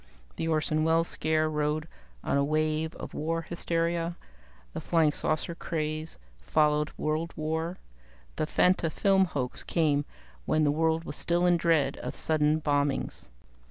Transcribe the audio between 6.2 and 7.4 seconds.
followed world